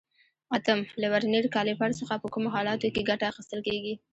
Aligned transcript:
اتم: 0.55 0.79
له 1.01 1.07
ورنیر 1.13 1.45
کالیپر 1.55 1.89
څخه 1.99 2.13
په 2.21 2.27
کومو 2.33 2.53
حالاتو 2.55 2.87
کې 2.93 3.07
ګټه 3.09 3.25
اخیستل 3.31 3.59
کېږي؟ 3.67 3.93